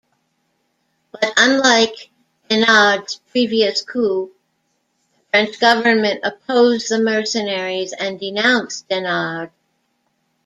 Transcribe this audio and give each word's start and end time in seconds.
But 1.11 1.31
unlike 1.37 2.09
Denard's 2.49 3.17
previous 3.29 3.83
coups, 3.83 4.33
the 5.17 5.23
French 5.29 5.59
government 5.59 6.21
opposed 6.23 6.89
the 6.89 6.97
mercenaries 6.99 7.93
and 7.93 8.19
denounced 8.19 8.89
Denard. 8.89 9.51